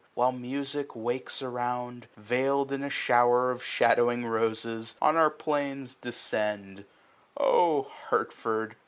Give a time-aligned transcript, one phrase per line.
[0.15, 6.85] While mnsic wakes around, veiFd in a shower 0( ihadowing roses, on our plains descend*
[7.37, 7.47] SPRING.
[7.49, 8.77] •fiif O Hartford